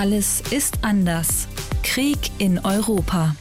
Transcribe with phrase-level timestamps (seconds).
[0.00, 1.46] Alles ist anders.
[1.82, 3.36] Krieg in Europa.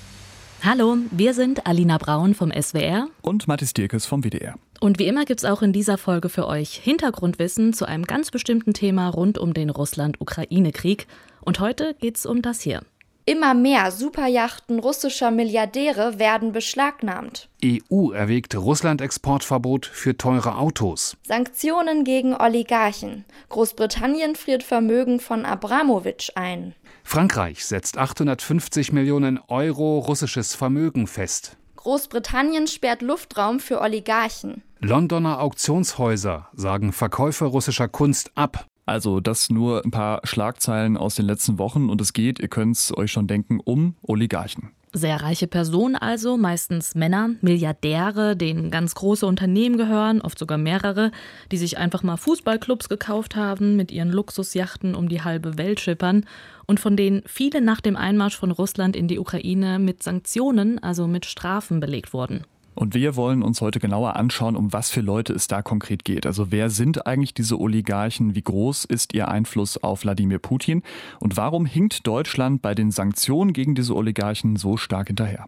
[0.61, 4.55] Hallo, wir sind Alina Braun vom SWR und Mathis Dirkes vom WDR.
[4.81, 8.29] Und wie immer gibt es auch in dieser Folge für euch Hintergrundwissen zu einem ganz
[8.29, 11.07] bestimmten Thema rund um den Russland-Ukraine-Krieg.
[11.39, 12.81] Und heute geht es um das hier.
[13.29, 17.47] Immer mehr Superjachten russischer Milliardäre werden beschlagnahmt.
[17.63, 21.15] EU erwägt Russland-Exportverbot für teure Autos.
[21.27, 23.25] Sanktionen gegen Oligarchen.
[23.49, 26.73] Großbritannien friert Vermögen von Abramowitsch ein.
[27.03, 31.55] Frankreich setzt 850 Millionen Euro russisches Vermögen fest.
[31.75, 34.63] Großbritannien sperrt Luftraum für Oligarchen.
[34.79, 38.65] Londoner Auktionshäuser sagen Verkäufe russischer Kunst ab.
[38.89, 42.75] Also das nur ein paar Schlagzeilen aus den letzten Wochen und es geht, ihr könnt
[42.75, 44.71] es euch schon denken, um Oligarchen.
[44.93, 51.11] Sehr reiche Personen also, meistens Männer, Milliardäre, denen ganz große Unternehmen gehören, oft sogar mehrere,
[51.51, 56.25] die sich einfach mal Fußballclubs gekauft haben, mit ihren Luxusjachten um die halbe Welt schippern
[56.65, 61.05] und von denen viele nach dem Einmarsch von Russland in die Ukraine mit Sanktionen, also
[61.05, 62.43] mit Strafen belegt wurden.
[62.75, 66.25] Und wir wollen uns heute genauer anschauen, um was für Leute es da konkret geht.
[66.25, 68.35] Also wer sind eigentlich diese Oligarchen?
[68.35, 70.83] Wie groß ist ihr Einfluss auf Wladimir Putin?
[71.19, 75.47] Und warum hinkt Deutschland bei den Sanktionen gegen diese Oligarchen so stark hinterher?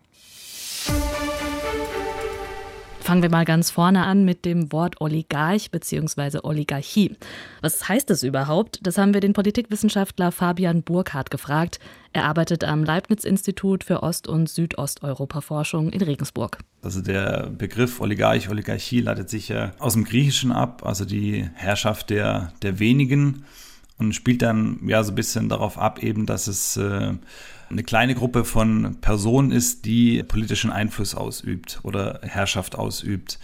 [3.11, 6.39] Fangen wir mal ganz vorne an mit dem Wort Oligarch bzw.
[6.43, 7.17] Oligarchie.
[7.59, 8.79] Was heißt das überhaupt?
[8.83, 11.81] Das haben wir den Politikwissenschaftler Fabian Burkhardt gefragt.
[12.13, 16.59] Er arbeitet am Leibniz-Institut für Ost- und Südosteuropa-Forschung in Regensburg.
[16.83, 22.11] Also der Begriff Oligarch, Oligarchie leitet sich ja aus dem Griechischen ab, also die Herrschaft
[22.11, 23.43] der, der wenigen
[23.97, 27.15] und spielt dann ja so ein bisschen darauf ab, eben, dass es äh,
[27.71, 33.39] eine kleine Gruppe von Personen ist, die politischen Einfluss ausübt oder Herrschaft ausübt.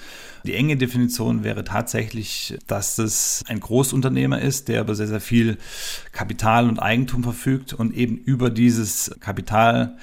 [0.45, 5.57] Die enge Definition wäre tatsächlich, dass es ein Großunternehmer ist, der über sehr, sehr viel
[6.11, 9.97] Kapital und Eigentum verfügt und eben über dieses Kapital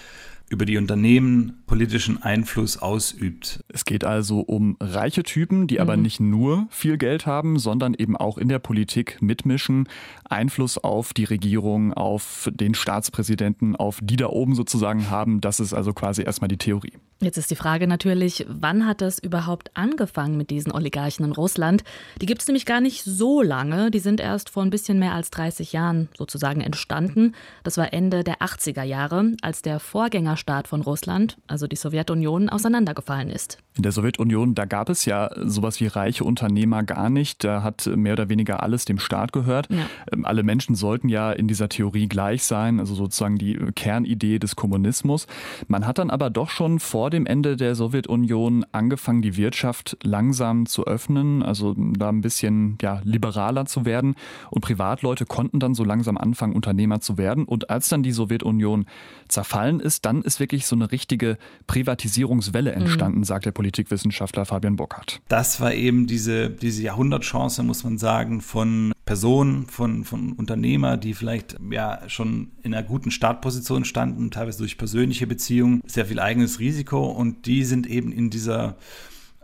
[0.54, 3.60] über die Unternehmen politischen Einfluss ausübt.
[3.68, 5.80] Es geht also um reiche Typen, die mhm.
[5.80, 9.88] aber nicht nur viel Geld haben, sondern eben auch in der Politik mitmischen,
[10.24, 15.40] Einfluss auf die Regierung, auf den Staatspräsidenten, auf die da oben sozusagen haben.
[15.40, 16.92] Das ist also quasi erstmal die Theorie.
[17.24, 21.82] Jetzt ist die Frage natürlich, wann hat das überhaupt angefangen mit diesen Oligarchen in Russland?
[22.20, 23.90] Die gibt es nämlich gar nicht so lange.
[23.90, 27.32] Die sind erst vor ein bisschen mehr als 30 Jahren sozusagen entstanden.
[27.62, 33.30] Das war Ende der 80er Jahre, als der Vorgängerstaat von Russland, also die Sowjetunion, auseinandergefallen
[33.30, 33.56] ist.
[33.76, 37.42] In der Sowjetunion, da gab es ja sowas wie reiche Unternehmer gar nicht.
[37.42, 39.68] Da hat mehr oder weniger alles dem Staat gehört.
[39.70, 39.86] Ja.
[40.12, 44.56] Ähm, alle Menschen sollten ja in dieser Theorie gleich sein, also sozusagen die Kernidee des
[44.56, 45.26] Kommunismus.
[45.68, 50.66] Man hat dann aber doch schon vor dem Ende der Sowjetunion angefangen, die Wirtschaft langsam
[50.66, 54.14] zu öffnen, also da ein bisschen ja, liberaler zu werden.
[54.50, 57.44] Und Privatleute konnten dann so langsam anfangen, Unternehmer zu werden.
[57.44, 58.86] Und als dann die Sowjetunion
[59.28, 62.82] zerfallen ist, dann ist wirklich so eine richtige Privatisierungswelle mhm.
[62.82, 63.24] entstanden, mhm.
[63.24, 65.20] sagt der Politikwissenschaftler Fabian Burkhardt.
[65.28, 71.14] Das war eben diese, diese Jahrhundertchance, muss man sagen, von Personen, von, von Unternehmer, die
[71.14, 76.58] vielleicht ja schon in einer guten Startposition standen, teilweise durch persönliche Beziehungen, sehr viel eigenes
[76.58, 78.76] Risiko und die sind eben in dieser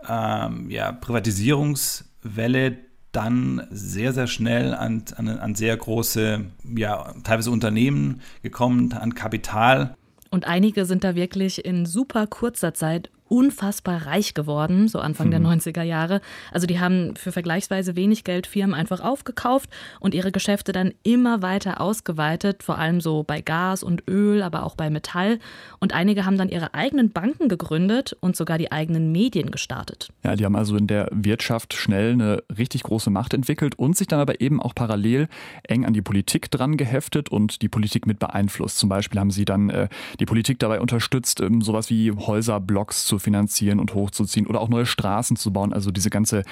[0.08, 2.78] ähm, ja, Privatisierungswelle
[3.12, 6.46] dann sehr, sehr schnell an, an, an sehr große,
[6.76, 9.94] ja, teilweise Unternehmen gekommen, an Kapital.
[10.30, 15.30] Und einige sind da wirklich in super kurzer Zeit unfassbar reich geworden, so Anfang mhm.
[15.30, 16.20] der 90er Jahre.
[16.52, 19.70] Also die haben für vergleichsweise wenig Geld Firmen einfach aufgekauft
[20.00, 24.64] und ihre Geschäfte dann immer weiter ausgeweitet, vor allem so bei Gas und Öl, aber
[24.64, 25.38] auch bei Metall.
[25.78, 30.08] Und einige haben dann ihre eigenen Banken gegründet und sogar die eigenen Medien gestartet.
[30.24, 34.08] Ja, die haben also in der Wirtschaft schnell eine richtig große Macht entwickelt und sich
[34.08, 35.28] dann aber eben auch parallel
[35.62, 38.78] eng an die Politik dran geheftet und die Politik mit beeinflusst.
[38.78, 39.88] Zum Beispiel haben sie dann äh,
[40.18, 44.86] die Politik dabei unterstützt, ähm, sowas wie Häuserblocks zu finanzieren und hochzuziehen oder auch neue
[44.86, 45.72] Straßen zu bauen.
[45.72, 46.42] Also diese ganze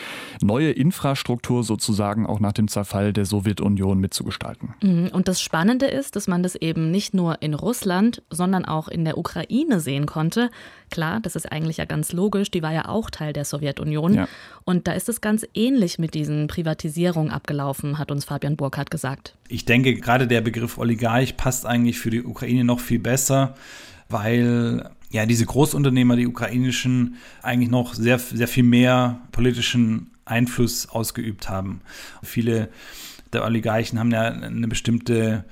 [0.41, 4.75] neue Infrastruktur sozusagen auch nach dem Zerfall der Sowjetunion mitzugestalten.
[4.83, 5.09] Mhm.
[5.09, 9.05] Und das Spannende ist, dass man das eben nicht nur in Russland, sondern auch in
[9.05, 10.51] der Ukraine sehen konnte.
[10.91, 14.15] Klar, das ist eigentlich ja ganz logisch, die war ja auch Teil der Sowjetunion.
[14.15, 14.29] Ja.
[14.65, 19.35] Und da ist es ganz ähnlich mit diesen Privatisierungen abgelaufen, hat uns Fabian Burkhardt gesagt.
[19.49, 23.55] Ich denke, gerade der Begriff Oligarch passt eigentlich für die Ukraine noch viel besser,
[24.09, 31.49] weil ja, diese Großunternehmer, die ukrainischen, eigentlich noch sehr, sehr viel mehr politischen Einfluss ausgeübt
[31.49, 31.81] haben.
[32.23, 32.69] Viele
[33.33, 35.45] der Oligarchen haben ja eine bestimmte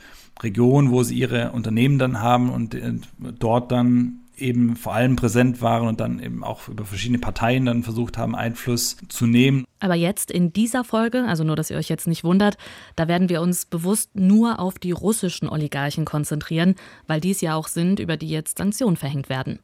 [0.43, 2.95] Region, wo sie ihre Unternehmen dann haben und äh,
[3.39, 7.83] dort dann eben vor allem präsent waren und dann eben auch über verschiedene Parteien dann
[7.83, 9.65] versucht haben, Einfluss zu nehmen.
[9.81, 12.57] Aber jetzt in dieser Folge, also nur, dass ihr euch jetzt nicht wundert,
[12.97, 16.75] da werden wir uns bewusst nur auf die russischen Oligarchen konzentrieren,
[17.07, 19.59] weil dies ja auch sind, über die jetzt Sanktionen verhängt werden.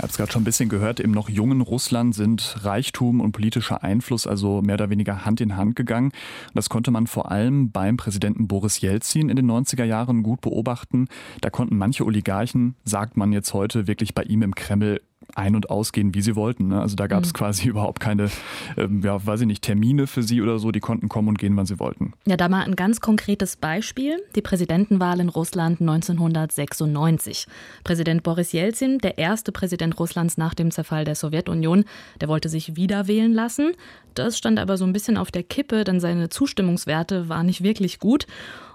[0.00, 3.32] Ich habe es gerade schon ein bisschen gehört, im noch jungen Russland sind Reichtum und
[3.32, 6.12] politischer Einfluss also mehr oder weniger Hand in Hand gegangen.
[6.54, 11.08] Das konnte man vor allem beim Präsidenten Boris Jelzin in den 90er Jahren gut beobachten.
[11.42, 15.02] Da konnten manche Oligarchen, sagt man jetzt heute, wirklich bei ihm im Kreml
[15.34, 16.68] ein- und ausgehen, wie sie wollten.
[16.68, 16.80] Ne?
[16.80, 17.36] Also da gab es mhm.
[17.36, 18.30] quasi überhaupt keine,
[18.76, 20.70] ähm, ja, weiß ich nicht, Termine für sie oder so.
[20.72, 22.12] Die konnten kommen und gehen, wann sie wollten.
[22.26, 24.18] Ja, da mal ein ganz konkretes Beispiel.
[24.34, 27.46] Die Präsidentenwahl in Russland 1996.
[27.84, 31.84] Präsident Boris Jelzin, der erste Präsident Russlands nach dem Zerfall der Sowjetunion,
[32.20, 33.72] der wollte sich wieder wählen lassen.
[34.14, 37.98] Das stand aber so ein bisschen auf der Kippe, denn seine Zustimmungswerte waren nicht wirklich
[37.98, 38.26] gut.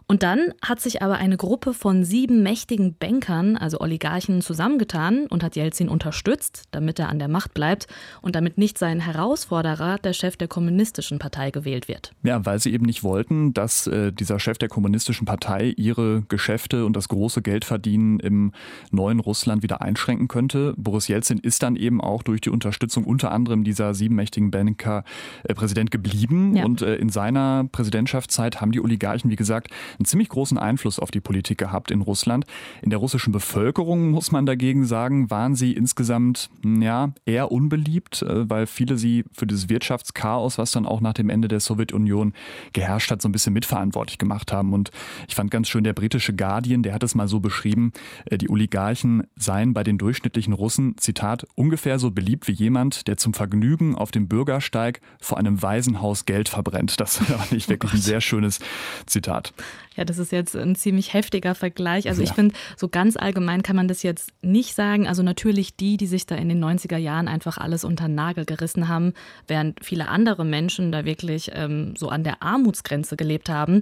[0.07, 5.43] Und dann hat sich aber eine Gruppe von sieben mächtigen Bankern, also Oligarchen, zusammengetan und
[5.43, 7.87] hat Jelzin unterstützt, damit er an der Macht bleibt
[8.21, 12.11] und damit nicht sein Herausforderer, der Chef der kommunistischen Partei, gewählt wird.
[12.23, 16.85] Ja, weil sie eben nicht wollten, dass äh, dieser Chef der kommunistischen Partei ihre Geschäfte
[16.85, 18.51] und das große Geldverdienen im
[18.91, 20.73] neuen Russland wieder einschränken könnte.
[20.77, 25.03] Boris Jelzin ist dann eben auch durch die Unterstützung unter anderem dieser sieben mächtigen Banker
[25.43, 26.55] äh, Präsident geblieben.
[26.55, 26.65] Ja.
[26.65, 31.11] Und äh, in seiner Präsidentschaftszeit haben die Oligarchen, wie gesagt, einen ziemlich großen Einfluss auf
[31.11, 32.45] die Politik gehabt in Russland.
[32.81, 38.49] In der russischen Bevölkerung, muss man dagegen sagen, waren sie insgesamt ja, eher unbeliebt, äh,
[38.49, 42.33] weil viele sie für dieses Wirtschaftschaos, was dann auch nach dem Ende der Sowjetunion
[42.73, 44.73] geherrscht hat, so ein bisschen mitverantwortlich gemacht haben.
[44.73, 44.91] Und
[45.27, 47.91] ich fand ganz schön der britische Guardian, der hat es mal so beschrieben,
[48.25, 53.17] äh, die Oligarchen seien bei den durchschnittlichen Russen, Zitat, ungefähr so beliebt wie jemand, der
[53.17, 56.99] zum Vergnügen auf dem Bürgersteig vor einem Waisenhaus Geld verbrennt.
[56.99, 58.59] Das fand ich wirklich oh ein sehr schönes
[59.05, 59.53] Zitat.
[59.95, 62.07] Ja, das ist jetzt ein ziemlich heftiger Vergleich.
[62.07, 62.29] Also ja.
[62.29, 65.07] ich finde, so ganz allgemein kann man das jetzt nicht sagen.
[65.07, 68.45] Also natürlich die, die sich da in den 90er Jahren einfach alles unter den Nagel
[68.45, 69.13] gerissen haben,
[69.47, 73.81] während viele andere Menschen da wirklich ähm, so an der Armutsgrenze gelebt haben,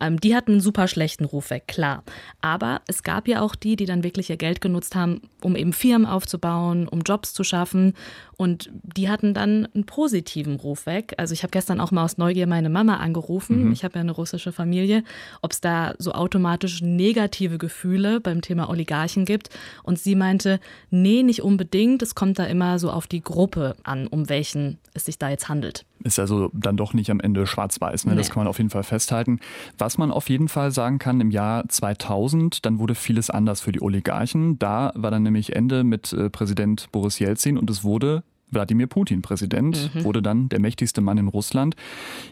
[0.00, 2.04] ähm, die hatten einen super schlechten Ruf weg, klar.
[2.40, 5.72] Aber es gab ja auch die, die dann wirklich ihr Geld genutzt haben, um eben
[5.72, 7.94] Firmen aufzubauen, um Jobs zu schaffen.
[8.36, 11.14] Und die hatten dann einen positiven Ruf weg.
[11.18, 13.66] Also ich habe gestern auch mal aus Neugier meine Mama angerufen.
[13.66, 13.72] Mhm.
[13.72, 15.04] Ich habe ja eine russische Familie,
[15.40, 19.50] ob es da so automatisch negative Gefühle beim Thema Oligarchen gibt.
[19.82, 20.60] Und sie meinte,
[20.90, 22.02] nee, nicht unbedingt.
[22.02, 25.48] Es kommt da immer so auf die Gruppe an, um welchen es sich da jetzt
[25.48, 25.86] handelt.
[26.02, 28.04] Ist also dann doch nicht am Ende schwarz-weiß.
[28.04, 28.12] Ne?
[28.12, 28.18] Nee.
[28.18, 29.40] Das kann man auf jeden Fall festhalten.
[29.78, 33.72] Was man auf jeden Fall sagen kann, im Jahr 2000, dann wurde vieles anders für
[33.72, 34.58] die Oligarchen.
[34.58, 38.22] Da war dann nämlich Ende mit äh, Präsident Boris Jelzin und es wurde
[38.54, 40.04] Wladimir Putin Präsident, mhm.
[40.04, 41.76] wurde dann der mächtigste Mann in Russland.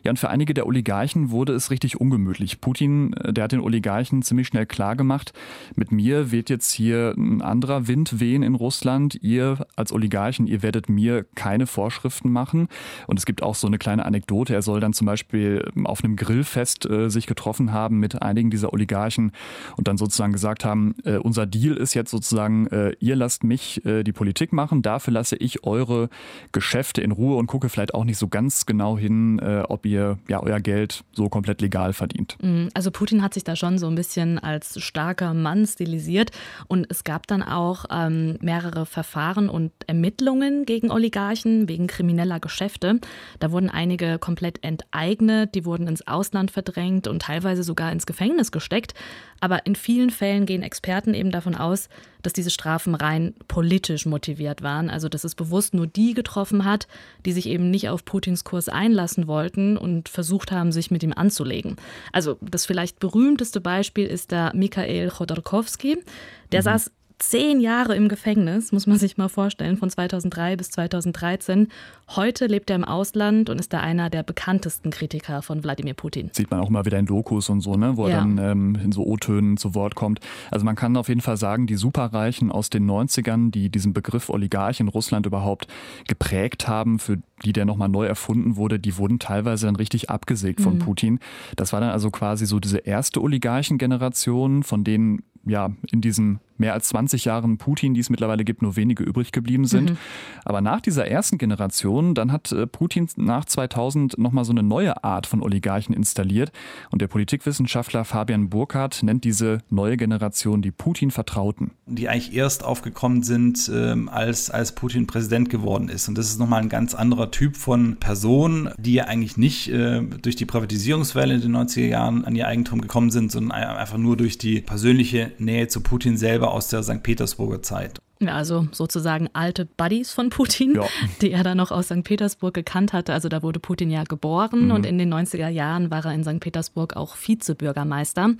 [0.02, 2.60] Ja, und für einige der Oligarchen wurde es richtig ungemütlich.
[2.60, 5.32] Putin, äh, der hat den Oligarchen ziemlich schnell klar gemacht,
[5.74, 9.18] mit mir wird jetzt hier ein anderer Wind wehen in Russland.
[9.22, 12.68] Ihr als Oligarchen, ihr werdet mir keine Vorschriften machen.
[13.06, 14.54] Und es gibt auch so eine kleine Anekdote.
[14.54, 18.72] Er soll dann zum Beispiel auf einem Grillfest äh, sich getroffen haben mit einigen dieser
[18.72, 19.32] Oligarchen
[19.76, 23.84] und dann sozusagen gesagt haben, äh, unser Deal ist jetzt sozusagen, äh, ihr lasst mich
[23.84, 26.08] äh, die Politik machen, dafür lasse ich eure
[26.52, 30.18] Geschäfte in Ruhe und gucke vielleicht auch nicht so ganz genau hin, äh, ob ihr
[30.28, 32.36] ja euer Geld so komplett legal verdient.
[32.42, 32.68] Mhm.
[32.74, 36.30] Also Putin hat sich da schon so ein bisschen als starker Mann stilisiert
[36.68, 43.00] und es gab dann auch ähm, mehrere Verfahren und Ermittlungen gegen Oligarchen wegen krimineller Geschäfte.
[43.38, 48.52] Da wurden einige komplett enteignet, die wurden ins Ausland verdrängt und teilweise sogar ins Gefängnis
[48.52, 48.94] gesteckt.
[49.40, 51.88] Aber in vielen Fällen gehen Experten eben davon aus,
[52.22, 54.88] dass diese Strafen rein politisch motiviert waren.
[54.88, 56.86] Also dass es bewusst nur die getroffen hat,
[57.24, 61.12] die sich eben nicht auf Putins Kurs einlassen wollten und versucht haben, sich mit ihm
[61.14, 61.76] anzulegen.
[62.12, 66.02] Also das vielleicht berühmteste Beispiel ist der Mikhail Chodorkowski.
[66.50, 66.64] Der mhm.
[66.64, 66.90] saß
[67.22, 71.68] zehn Jahre im Gefängnis, muss man sich mal vorstellen, von 2003 bis 2013.
[72.16, 76.30] Heute lebt er im Ausland und ist da einer der bekanntesten Kritiker von Wladimir Putin.
[76.32, 78.14] Sieht man auch mal wieder in Dokus und so, ne, wo ja.
[78.14, 80.18] er dann ähm, in so O-Tönen zu Wort kommt.
[80.50, 84.28] Also man kann auf jeden Fall sagen, die Superreichen aus den 90ern, die diesen Begriff
[84.28, 85.68] Oligarch in Russland überhaupt
[86.08, 90.60] geprägt haben, für die der nochmal neu erfunden wurde, die wurden teilweise dann richtig abgesägt
[90.60, 90.78] von mhm.
[90.80, 91.18] Putin.
[91.54, 96.74] Das war dann also quasi so diese erste Oligarchengeneration, von denen ja in diesen mehr
[96.74, 99.90] als 20 Jahren Putin, die es mittlerweile gibt, nur wenige übrig geblieben sind.
[99.90, 99.96] Mhm.
[100.44, 105.02] Aber nach dieser ersten Generation, dann hat äh, Putin nach 2000 nochmal so eine neue
[105.04, 106.52] Art von Oligarchen installiert.
[106.90, 111.72] Und der Politikwissenschaftler Fabian Burkhardt nennt diese neue Generation die Putin-Vertrauten.
[111.86, 116.08] Die eigentlich erst aufgekommen sind, ähm, als, als Putin Präsident geworden ist.
[116.08, 120.00] Und das ist nochmal ein ganz anderer Typ von Person, die ja eigentlich nicht äh,
[120.00, 124.16] durch die Privatisierungswelle in den 90er Jahren an ihr Eigentum gekommen sind, sondern einfach nur
[124.16, 127.02] durch die persönliche Nähe zu Putin selber selber aus der St.
[127.02, 128.00] Petersburger Zeit.
[128.20, 130.86] Ja, also sozusagen alte Buddies von Putin, ja.
[131.20, 132.04] die er dann noch aus St.
[132.04, 133.12] Petersburg gekannt hatte.
[133.12, 134.70] Also da wurde Putin ja geboren mhm.
[134.72, 136.38] und in den 90er Jahren war er in St.
[136.38, 138.34] Petersburg auch Vizebürgermeister.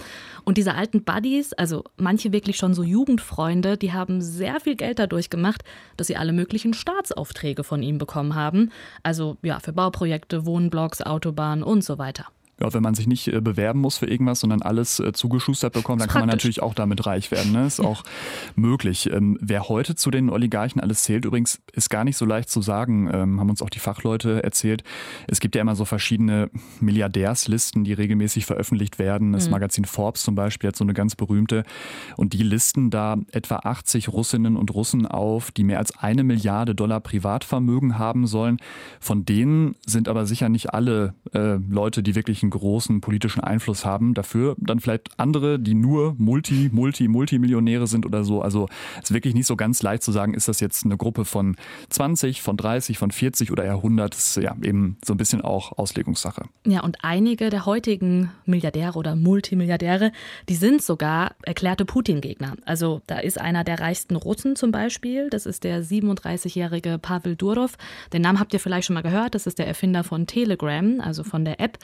[0.45, 4.99] Und diese alten Buddies, also manche wirklich schon so Jugendfreunde, die haben sehr viel Geld
[5.01, 5.65] dadurch gemacht,
[5.97, 8.71] dass sie alle möglichen Staatsaufträge von ihm bekommen haben.
[9.03, 12.27] Also ja, für Bauprojekte, Wohnblocks, Autobahnen und so weiter
[12.61, 16.01] ja, wenn man sich nicht äh, bewerben muss für irgendwas, sondern alles äh, zugeschustert bekommt,
[16.01, 17.53] dann kann man natürlich auch damit reich werden.
[17.53, 17.67] Ne?
[17.67, 18.05] Ist auch
[18.55, 19.11] möglich.
[19.13, 22.63] Ähm, wer heute zu den Oligarchen alles zählt, übrigens, ist gar nicht so leicht zu
[22.63, 24.85] sagen, ähm, haben uns auch die Fachleute erzählt.
[25.27, 29.33] Es gibt ja immer so verschiedene Milliardärslisten, die regelmäßig veröffentlicht werden.
[29.33, 29.53] Das mhm.
[29.53, 31.65] Magazin Forbes zum Beispiel hat so eine ganz berühmte.
[32.17, 36.75] Und die listen da etwa 80 Russinnen und Russen auf, die mehr als eine Milliarde
[36.75, 38.59] Dollar Privatvermögen haben sollen.
[39.01, 43.85] Von denen sind aber sicher nicht alle äh, Leute, die wirklich einen großen politischen Einfluss
[43.85, 44.15] haben.
[44.15, 48.43] Dafür dann vielleicht andere, die nur Multi, Multi, Multimillionäre sind oder so.
[48.43, 48.69] Also
[48.99, 51.57] es ist wirklich nicht so ganz leicht zu sagen, ist das jetzt eine Gruppe von
[51.91, 54.13] 20, von 30, von 40 oder eher 100.
[54.13, 56.45] Das ist ja eben so ein bisschen auch Auslegungssache.
[56.67, 60.13] Ja, und einige der heutigen Milliardäre oder Multimilliardäre,
[60.49, 62.57] die sind sogar erklärte Putin-Gegner.
[62.65, 65.31] Also da ist einer der reichsten Russen zum Beispiel.
[65.31, 67.77] Das ist der 37-jährige Pavel Durov.
[68.13, 69.35] Den Namen habt ihr vielleicht schon mal gehört.
[69.35, 71.79] Das ist der Erfinder von Telegram, also von der App.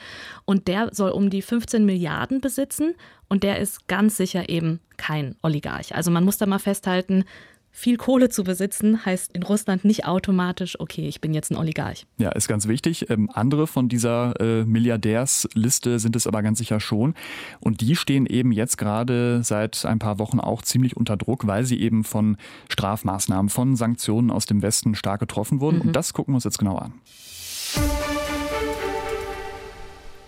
[0.49, 2.95] Und der soll um die 15 Milliarden besitzen
[3.27, 5.93] und der ist ganz sicher eben kein Oligarch.
[5.93, 7.23] Also man muss da mal festhalten,
[7.69, 12.07] viel Kohle zu besitzen heißt in Russland nicht automatisch, okay, ich bin jetzt ein Oligarch.
[12.17, 13.11] Ja, ist ganz wichtig.
[13.11, 17.13] Ähm, andere von dieser äh, Milliardärsliste sind es aber ganz sicher schon.
[17.59, 21.63] Und die stehen eben jetzt gerade seit ein paar Wochen auch ziemlich unter Druck, weil
[21.63, 22.37] sie eben von
[22.69, 25.75] Strafmaßnahmen, von Sanktionen aus dem Westen stark getroffen wurden.
[25.75, 25.81] Mhm.
[25.83, 26.93] Und das gucken wir uns jetzt genau an.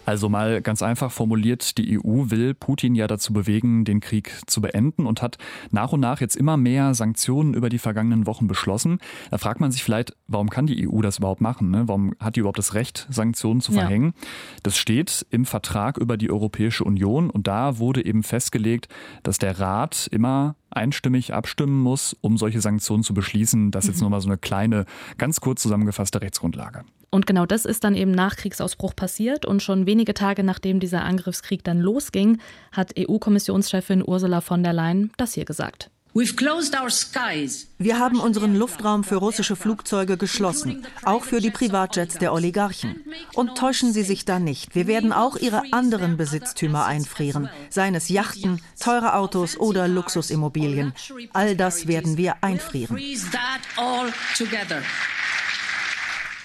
[0.06, 4.62] Also mal ganz einfach formuliert, die EU will Putin ja dazu bewegen, den Krieg zu
[4.62, 5.38] beenden und hat
[5.70, 9.00] nach und nach jetzt immer mehr Sanktionen über die vergangenen Wochen beschlossen.
[9.30, 11.70] Da fragt man sich vielleicht, warum kann die EU das überhaupt machen?
[11.70, 11.88] Ne?
[11.88, 14.14] Warum hat die überhaupt das Recht, Sanktionen zu verhängen?
[14.16, 14.28] Ja.
[14.64, 18.88] Das steht im Vertrag über die Europäische Union und da wurde eben festgelegt,
[19.24, 23.72] dass der Rat immer einstimmig abstimmen muss, um solche Sanktionen zu beschließen.
[23.72, 24.04] Das ist jetzt mhm.
[24.04, 24.86] nur mal so eine kleine,
[25.18, 26.84] ganz kurz zusammengefasste Rechtsgrundlage.
[27.12, 29.46] Und genau das ist dann eben nach Kriegsausbruch passiert.
[29.46, 32.40] Und schon wenige Tage nachdem dieser Angriffskrieg dann losging,
[32.72, 35.92] hat EU-Kommissionschefin Ursula von der Leyen das hier gesagt.
[36.14, 43.02] Wir haben unseren Luftraum für russische Flugzeuge geschlossen, auch für die Privatjets der Oligarchen.
[43.34, 48.10] Und täuschen Sie sich da nicht, wir werden auch Ihre anderen Besitztümer einfrieren, seien es
[48.10, 50.94] Yachten, teure Autos oder Luxusimmobilien.
[51.32, 53.00] All das werden wir einfrieren.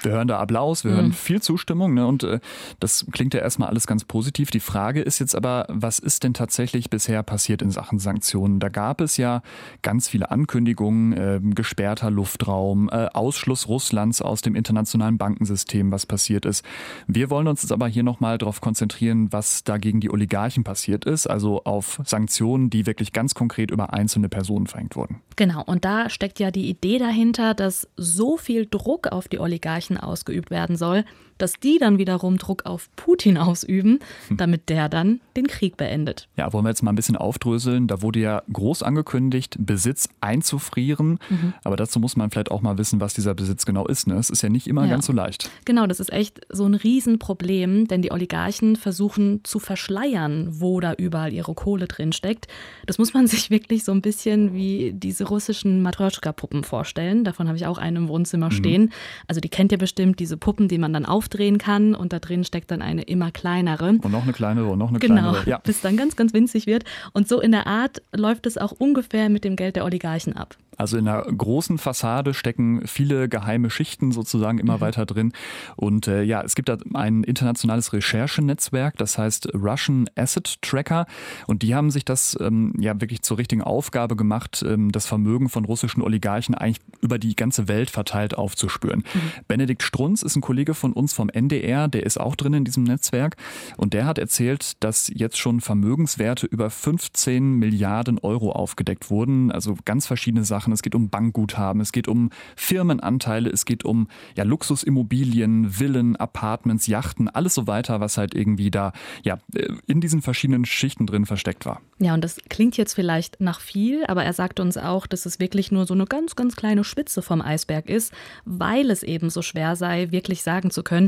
[0.07, 0.97] Wir hören da Applaus, wir mhm.
[0.97, 2.07] hören viel Zustimmung ne?
[2.07, 2.39] und äh,
[2.79, 4.53] das klingt ja erstmal alles ganz positiv.
[4.53, 8.61] Die Frage ist jetzt aber, was ist denn tatsächlich bisher passiert in Sachen Sanktionen?
[8.61, 9.43] Da gab es ja
[9.83, 16.47] ganz viele Ankündigungen, äh, gesperrter Luftraum, äh, Ausschluss Russlands aus dem internationalen Bankensystem, was passiert
[16.47, 16.65] ist.
[17.09, 21.05] Wir wollen uns jetzt aber hier nochmal darauf konzentrieren, was da gegen die Oligarchen passiert
[21.05, 25.21] ist, also auf Sanktionen, die wirklich ganz konkret über einzelne Personen verhängt wurden.
[25.35, 29.96] Genau, und da steckt ja die Idee dahinter, dass so viel Druck auf die Oligarchen
[30.03, 31.05] ausgeübt werden soll,
[31.39, 34.37] dass die dann wiederum Druck auf Putin ausüben, hm.
[34.37, 36.29] damit der dann den Krieg beendet.
[36.37, 37.87] Ja, wollen wir jetzt mal ein bisschen aufdröseln.
[37.87, 41.19] Da wurde ja groß angekündigt, Besitz einzufrieren.
[41.29, 41.55] Mhm.
[41.65, 44.07] Aber dazu muss man vielleicht auch mal wissen, was dieser Besitz genau ist.
[44.07, 44.15] Ne?
[44.15, 44.91] Es ist ja nicht immer ja.
[44.91, 45.51] ganz so leicht.
[45.65, 50.95] Genau, das ist echt so ein Riesenproblem, denn die Oligarchen versuchen zu verschleiern, wo da
[50.95, 52.49] überall ihre Kohle drin steckt.
[52.87, 57.25] Das muss man sich wirklich so ein bisschen wie diese russischen Matroschka-Puppen vorstellen.
[57.25, 58.53] Davon habe ich auch einen im Wohnzimmer mhm.
[58.53, 58.83] stehen.
[58.83, 58.91] Mhm.
[59.29, 62.21] Also die kennt ihr bestimmt, diese Puppen, die man dann auf aufdrehen kann und da
[62.21, 63.99] drin steckt dann eine immer kleinere.
[64.03, 65.51] Und noch eine kleinere und noch eine genau, kleinere.
[65.51, 65.59] Ja.
[65.59, 66.85] Bis dann ganz, ganz winzig wird.
[67.13, 70.57] Und so in der Art läuft es auch ungefähr mit dem Geld der Oligarchen ab.
[70.77, 74.81] Also in einer großen Fassade stecken viele geheime Schichten sozusagen immer mhm.
[74.83, 75.33] weiter drin.
[75.77, 81.07] Und äh, ja, es gibt da ein internationales Recherchenetzwerk, das heißt Russian Asset Tracker.
[81.47, 85.49] Und die haben sich das ähm, ja wirklich zur richtigen Aufgabe gemacht, ähm, das Vermögen
[85.49, 89.01] von russischen Oligarchen eigentlich über die ganze Welt verteilt aufzuspüren.
[89.01, 89.21] Mhm.
[89.49, 92.85] Benedikt Strunz ist ein Kollege von uns vom NDR, der ist auch drin in diesem
[92.85, 93.37] Netzwerk.
[93.77, 99.51] Und der hat erzählt, dass jetzt schon Vermögenswerte über 15 Milliarden Euro aufgedeckt wurden.
[99.51, 100.73] Also ganz verschiedene Sachen.
[100.73, 106.87] Es geht um Bankguthaben, es geht um Firmenanteile, es geht um ja, Luxusimmobilien, Villen, Apartments,
[106.87, 108.93] Yachten, alles so weiter, was halt irgendwie da
[109.23, 109.39] ja,
[109.87, 111.81] in diesen verschiedenen Schichten drin versteckt war.
[111.99, 115.41] Ja, und das klingt jetzt vielleicht nach viel, aber er sagt uns auch, dass es
[115.41, 118.13] wirklich nur so eine ganz, ganz kleine Spitze vom Eisberg ist,
[118.45, 121.06] weil es eben so schwer sei, wirklich sagen zu können,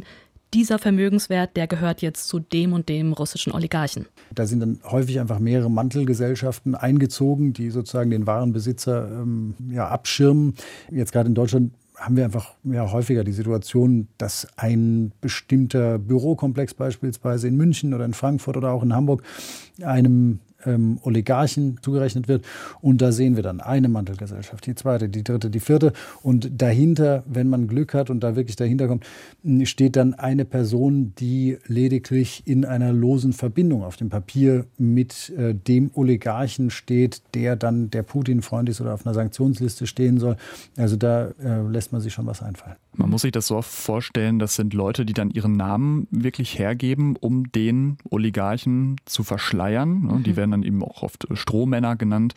[0.54, 4.06] dieser Vermögenswert, der gehört jetzt zu dem und dem russischen Oligarchen.
[4.34, 9.88] Da sind dann häufig einfach mehrere Mantelgesellschaften eingezogen, die sozusagen den wahren Besitzer ähm, ja,
[9.88, 10.54] abschirmen.
[10.90, 16.74] Jetzt gerade in Deutschland haben wir einfach ja, häufiger die Situation, dass ein bestimmter Bürokomplex
[16.74, 19.22] beispielsweise in München oder in Frankfurt oder auch in Hamburg
[19.82, 22.44] einem ähm, Oligarchen zugerechnet wird.
[22.80, 25.92] Und da sehen wir dann eine Mantelgesellschaft, die zweite, die dritte, die vierte.
[26.22, 29.04] Und dahinter, wenn man Glück hat und da wirklich dahinter kommt,
[29.64, 35.54] steht dann eine Person, die lediglich in einer losen Verbindung auf dem Papier mit äh,
[35.54, 40.36] dem Oligarchen steht, der dann der Putin-Freund ist oder auf einer Sanktionsliste stehen soll.
[40.76, 42.76] Also da äh, lässt man sich schon was einfallen.
[42.96, 47.16] Man muss sich das so vorstellen, das sind Leute, die dann ihren Namen wirklich hergeben,
[47.16, 50.02] um den Oligarchen zu verschleiern.
[50.02, 50.22] Ne?
[50.26, 50.36] Die mhm.
[50.36, 52.34] werden dann eben auch oft Strohmänner genannt,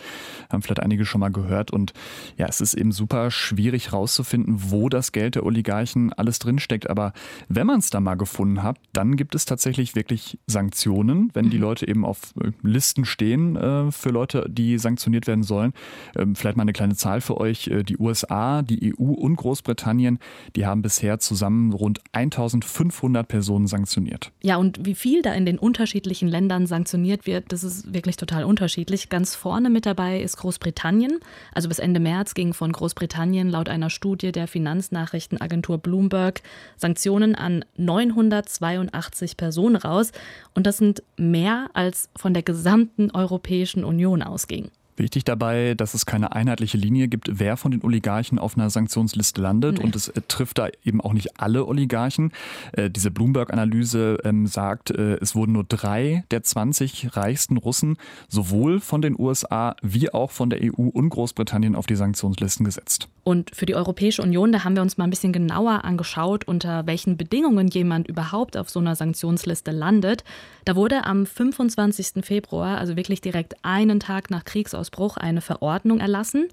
[0.49, 1.71] haben vielleicht einige schon mal gehört.
[1.71, 1.93] Und
[2.37, 6.89] ja, es ist eben super schwierig herauszufinden, wo das Geld der Oligarchen alles drinsteckt.
[6.89, 7.13] Aber
[7.49, 11.57] wenn man es da mal gefunden hat, dann gibt es tatsächlich wirklich Sanktionen, wenn die
[11.57, 11.63] mhm.
[11.63, 15.73] Leute eben auf äh, Listen stehen äh, für Leute, die sanktioniert werden sollen.
[16.15, 17.67] Ähm, vielleicht mal eine kleine Zahl für euch.
[17.67, 20.19] Äh, die USA, die EU und Großbritannien,
[20.55, 24.31] die haben bisher zusammen rund 1500 Personen sanktioniert.
[24.41, 28.43] Ja, und wie viel da in den unterschiedlichen Ländern sanktioniert wird, das ist wirklich total
[28.43, 29.09] unterschiedlich.
[29.09, 31.19] Ganz vorne mit dabei ist Großbritannien.
[31.53, 36.41] Also bis Ende März ging von Großbritannien laut einer Studie der Finanznachrichtenagentur Bloomberg
[36.77, 40.11] Sanktionen an 982 Personen raus.
[40.55, 44.71] Und das sind mehr als von der gesamten Europäischen Union ausging.
[45.01, 49.41] Wichtig dabei, dass es keine einheitliche Linie gibt, wer von den Oligarchen auf einer Sanktionsliste
[49.41, 49.79] landet.
[49.79, 49.83] Nee.
[49.83, 52.31] Und es äh, trifft da eben auch nicht alle Oligarchen.
[52.73, 57.97] Äh, diese Bloomberg-Analyse ähm, sagt, äh, es wurden nur drei der 20 reichsten Russen
[58.29, 63.09] sowohl von den USA wie auch von der EU und Großbritannien auf die Sanktionslisten gesetzt.
[63.23, 66.85] Und für die Europäische Union, da haben wir uns mal ein bisschen genauer angeschaut, unter
[66.85, 70.23] welchen Bedingungen jemand überhaupt auf so einer Sanktionsliste landet.
[70.65, 72.23] Da wurde am 25.
[72.23, 76.49] Februar, also wirklich direkt einen Tag nach Kriegsausbruch, Ausbruch eine Verordnung erlassen,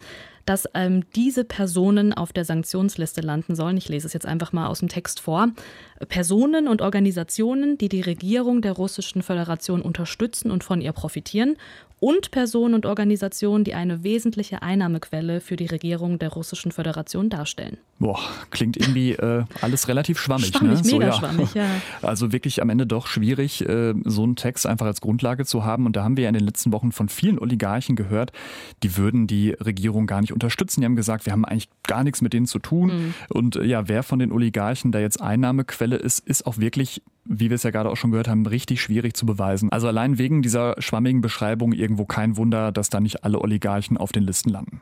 [0.47, 3.77] dass ähm, diese Personen auf der Sanktionsliste landen sollen.
[3.77, 5.49] Ich lese es jetzt einfach mal aus dem Text vor.
[6.09, 11.57] Personen und Organisationen, die die Regierung der Russischen Föderation unterstützen und von ihr profitieren
[12.01, 17.79] und Personen und Organisationen, die eine wesentliche Einnahmequelle für die Regierung der Russischen Föderation darstellen.
[18.01, 20.47] Boah, klingt irgendwie äh, alles relativ schwammig.
[20.47, 20.93] Schwammig, ne?
[20.93, 21.13] mega so, ja.
[21.13, 21.67] schwammig, ja.
[22.03, 25.85] Also wirklich am Ende doch schwierig, äh, so einen Text einfach als Grundlage zu haben.
[25.85, 28.33] Und da haben wir ja in den letzten Wochen von vielen Oligarchen gehört,
[28.85, 30.81] die würden die Regierung gar nicht unterstützen.
[30.81, 32.89] Die haben gesagt, wir haben eigentlich gar nichts mit denen zu tun.
[32.89, 33.15] Mhm.
[33.31, 37.51] Und äh, ja, wer von den Oligarchen da jetzt Einnahmequelle ist, ist auch wirklich wie
[37.51, 39.71] wir es ja gerade auch schon gehört haben, richtig schwierig zu beweisen.
[39.71, 44.13] Also allein wegen dieser schwammigen Beschreibung irgendwo kein Wunder, dass da nicht alle Oligarchen auf
[44.13, 44.81] den Listen landen.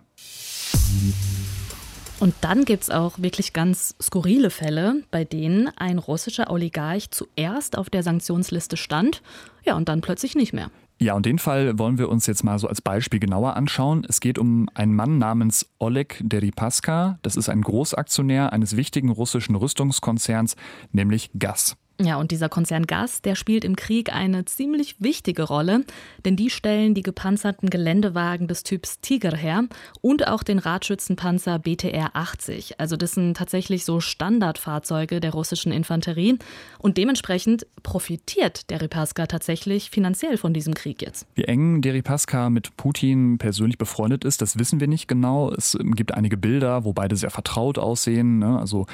[2.19, 7.77] Und dann gibt es auch wirklich ganz skurrile Fälle, bei denen ein russischer Oligarch zuerst
[7.77, 9.23] auf der Sanktionsliste stand,
[9.65, 10.71] ja, und dann plötzlich nicht mehr.
[10.99, 14.07] Ja, und den Fall wollen wir uns jetzt mal so als Beispiel genauer anschauen.
[14.09, 17.19] Es geht um einen Mann namens Oleg Deripaska.
[17.21, 20.57] Das ist ein Großaktionär eines wichtigen russischen Rüstungskonzerns,
[20.93, 21.77] nämlich GAS.
[21.99, 25.83] Ja, und dieser Konzern Gas, der spielt im Krieg eine ziemlich wichtige Rolle,
[26.27, 29.65] denn die stellen die gepanzerten Geländewagen des Typs Tiger her
[30.03, 32.79] und auch den Radschützenpanzer BTR 80.
[32.79, 36.39] Also das sind tatsächlich so Standardfahrzeuge der russischen Infanterie
[36.79, 41.27] und dementsprechend profitiert Deripaska tatsächlich finanziell von diesem Krieg jetzt.
[41.35, 45.51] Wie eng Deripaska mit Putin persönlich befreundet ist, das wissen wir nicht genau.
[45.51, 48.59] Es gibt einige Bilder, wo beide sehr vertraut aussehen, ne?
[48.59, 48.85] also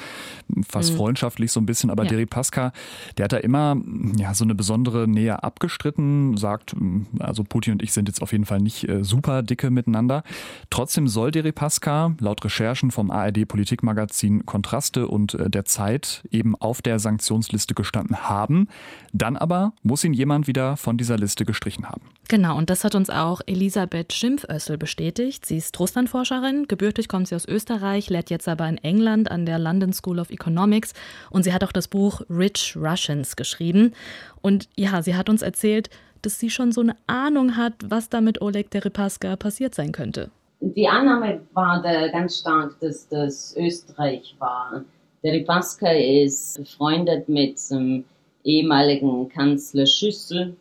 [0.65, 0.97] fast mhm.
[0.97, 2.11] freundschaftlich so ein bisschen, aber ja.
[2.11, 2.71] Deripaska
[3.17, 3.77] der hat da immer
[4.17, 6.75] ja, so eine besondere Nähe abgestritten, sagt,
[7.19, 10.23] also Putin und ich sind jetzt auf jeden Fall nicht äh, super dicke miteinander.
[10.69, 16.81] Trotzdem soll Deripaska laut Recherchen vom ARD Politikmagazin Kontraste und äh, der Zeit eben auf
[16.81, 18.67] der Sanktionsliste gestanden haben.
[19.13, 22.01] Dann aber muss ihn jemand wieder von dieser Liste gestrichen haben.
[22.29, 25.45] Genau, und das hat uns auch Elisabeth Schimpfössel bestätigt.
[25.45, 29.59] Sie ist Russlandforscherin, gebürtig kommt sie aus Österreich, lehrt jetzt aber in England an der
[29.59, 30.93] London School of Economics
[31.29, 33.93] und sie hat auch das Buch Rich Russians geschrieben.
[34.41, 35.89] Und ja, sie hat uns erzählt,
[36.21, 40.29] dass sie schon so eine Ahnung hat, was da mit Oleg Deripaska passiert sein könnte.
[40.61, 44.83] Die Annahme war da ganz stark, dass das Österreich war.
[45.23, 48.05] Deripaska ist befreundet mit dem
[48.43, 50.55] ehemaligen Kanzler Schüssel,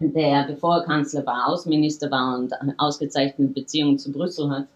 [0.00, 4.66] der, bevor er Kanzler war, Außenminister war und ausgezeichnete Beziehungen zu Brüssel hat.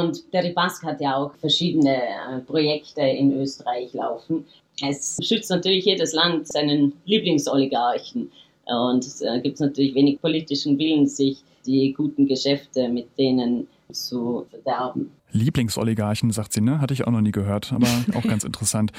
[0.00, 4.46] Und der Ribask hat ja auch verschiedene äh, Projekte in Österreich laufen.
[4.82, 8.30] Es schützt natürlich jedes Land seinen Lieblingsoligarchen.
[8.66, 14.46] Und es äh, gibt natürlich wenig politischen Willen, sich die guten Geschäfte mit denen zu
[14.50, 15.12] verderben.
[15.32, 16.80] Lieblingsoligarchen, sagt sie, ne?
[16.80, 18.92] Hatte ich auch noch nie gehört, aber auch ganz interessant.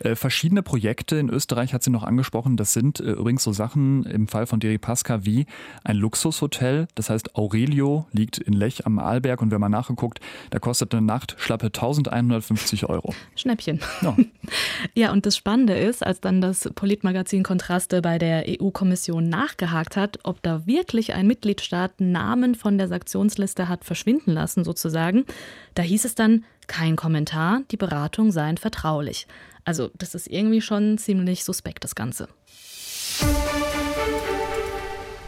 [0.00, 2.56] Äh, verschiedene Projekte in Österreich hat sie noch angesprochen.
[2.56, 5.46] Das sind äh, übrigens so Sachen im Fall von Deripaska wie
[5.84, 6.88] ein Luxushotel.
[6.94, 11.02] Das heißt, Aurelio liegt in Lech am Arlberg und wenn man nachgeguckt, da kostet eine
[11.02, 13.14] Nacht schlappe 1150 Euro.
[13.36, 13.80] Schnäppchen.
[14.02, 14.16] Ja.
[14.94, 20.18] ja, und das Spannende ist, als dann das Politmagazin Kontraste bei der EU-Kommission nachgehakt hat,
[20.22, 25.24] ob da wirklich ein Mitgliedstaat Namen von der Sanktionsliste hat verschwinden lassen, sozusagen,
[25.74, 29.26] da hieß es dann, kein Kommentar, die Beratungen seien vertraulich.
[29.64, 32.28] Also das ist irgendwie schon ziemlich suspekt, das Ganze.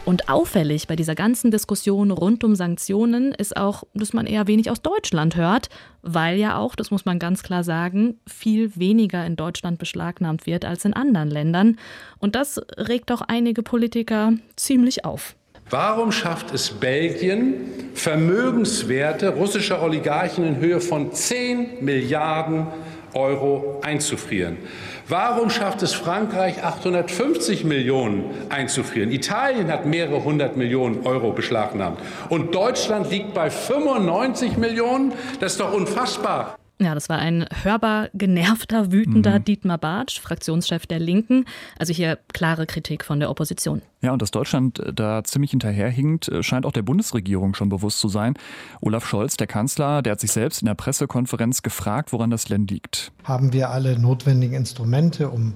[0.05, 4.69] Und auffällig bei dieser ganzen Diskussion rund um Sanktionen ist auch, dass man eher wenig
[4.69, 5.69] aus Deutschland hört,
[6.03, 10.63] weil ja auch, das muss man ganz klar sagen, viel weniger in Deutschland beschlagnahmt wird
[10.63, 11.77] als in anderen Ländern.
[12.19, 15.35] Und das regt auch einige Politiker ziemlich auf.
[15.71, 22.67] Warum schafft es Belgien, Vermögenswerte russischer Oligarchen in Höhe von 10 Milliarden
[23.15, 24.57] Euro einzufrieren?
[25.07, 29.11] Warum schafft es Frankreich, 850 Millionen einzufrieren?
[29.11, 31.99] Italien hat mehrere hundert Millionen Euro beschlagnahmt.
[32.29, 35.13] Und Deutschland liegt bei 95 Millionen?
[35.39, 36.57] Das ist doch unfassbar.
[36.79, 39.45] Ja, das war ein hörbar genervter, wütender mhm.
[39.45, 41.45] Dietmar Bartsch, Fraktionschef der Linken.
[41.79, 43.81] Also hier klare Kritik von der Opposition.
[44.01, 47.99] Ja, und dass Deutschland äh, da ziemlich hinterherhinkt, äh, scheint auch der Bundesregierung schon bewusst
[47.99, 48.33] zu sein.
[48.81, 52.67] Olaf Scholz, der Kanzler, der hat sich selbst in der Pressekonferenz gefragt, woran das denn
[52.67, 53.13] liegt.
[53.23, 55.53] Haben wir alle notwendigen Instrumente, um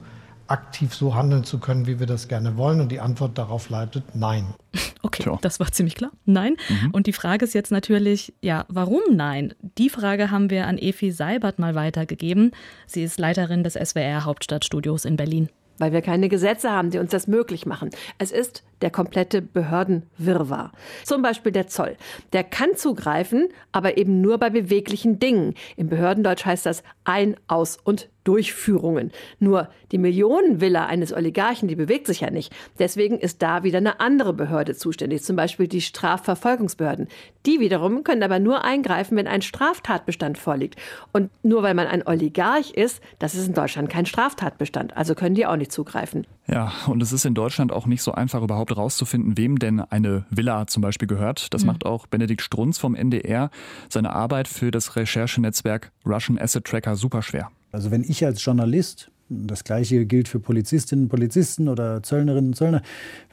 [0.50, 2.82] aktiv so handeln zu können, wie wir das gerne wollen?
[2.82, 4.54] Und die Antwort darauf lautet Nein.
[5.02, 5.38] Okay, Tja.
[5.42, 6.12] das war ziemlich klar.
[6.26, 6.58] Nein.
[6.68, 6.92] Mhm.
[6.92, 9.54] Und die Frage ist jetzt natürlich, ja, warum nein?
[9.78, 12.52] Die Frage haben wir an Efi Seibert mal weitergegeben.
[12.86, 15.48] Sie ist Leiterin des SWR Hauptstadtstudios in Berlin
[15.80, 17.90] weil wir keine Gesetze haben, die uns das möglich machen.
[18.18, 20.72] Es ist der komplette Behördenwirrwarr.
[21.04, 21.96] Zum Beispiel der Zoll.
[22.34, 25.56] Der kann zugreifen, aber eben nur bei beweglichen Dingen.
[25.78, 29.10] Im Behördendeutsch heißt das Ein-, Aus- und Durchführungen.
[29.40, 32.54] Nur die Millionenvilla eines Oligarchen, die bewegt sich ja nicht.
[32.78, 37.08] Deswegen ist da wieder eine andere Behörde zuständig, zum Beispiel die Strafverfolgungsbehörden.
[37.48, 40.80] Die wiederum können aber nur eingreifen, wenn ein Straftatbestand vorliegt.
[41.12, 44.96] Und nur weil man ein Oligarch ist, das ist in Deutschland kein Straftatbestand.
[44.96, 46.28] Also können die auch nicht zugreifen.
[46.46, 50.26] Ja, und es ist in Deutschland auch nicht so einfach überhaupt herauszufinden, wem denn eine
[50.30, 51.52] Villa zum Beispiel gehört.
[51.52, 51.68] Das mhm.
[51.70, 53.50] macht auch Benedikt Strunz vom NDR
[53.90, 57.50] seine Arbeit für das Recherchenetzwerk Russian Asset Tracker super schwer.
[57.72, 62.56] Also wenn ich als Journalist das gleiche gilt für Polizistinnen und Polizisten oder Zöllnerinnen und
[62.56, 62.82] Zöllner.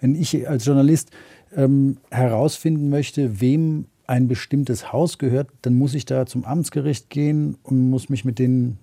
[0.01, 1.11] Wenn ich als Journalist
[1.55, 7.57] ähm, herausfinden möchte, wem ein bestimmtes Haus gehört, dann muss ich da zum Amtsgericht gehen
[7.65, 8.79] und muss mich mit denen